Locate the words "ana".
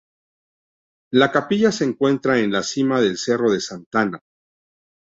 4.01-4.19